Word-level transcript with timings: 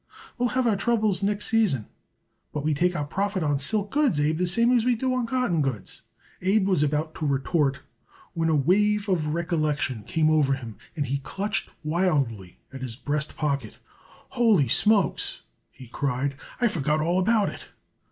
"We'll 0.39 0.49
have 0.57 0.65
our 0.65 0.75
troubles 0.75 1.21
next 1.21 1.45
season, 1.45 1.85
but 2.51 2.63
we 2.63 2.73
take 2.73 2.95
our 2.95 3.05
profit 3.05 3.43
on 3.43 3.59
silk 3.59 3.91
goods, 3.91 4.19
Abe, 4.19 4.35
the 4.39 4.47
same 4.47 4.71
as 4.75 4.83
we 4.83 4.95
do 4.95 5.13
on 5.13 5.27
cotton 5.27 5.61
goods." 5.61 6.01
Abe 6.41 6.65
was 6.67 6.81
about 6.81 7.13
to 7.13 7.25
retort 7.27 7.81
when 8.33 8.49
a 8.49 8.55
wave 8.55 9.07
of 9.07 9.35
recollection 9.35 10.01
came 10.01 10.31
over 10.31 10.53
him, 10.55 10.77
and 10.95 11.05
he 11.05 11.19
clutched 11.19 11.69
wildly 11.83 12.57
at 12.73 12.81
his 12.81 12.95
breast 12.95 13.37
pocket. 13.37 13.77
"Ho 14.29 14.47
ly 14.47 14.65
smokes!" 14.65 15.41
he 15.69 15.87
cried. 15.87 16.33
"I 16.59 16.67
forgot 16.67 16.99
all 16.99 17.19
about 17.19 17.49
it." 17.49 17.67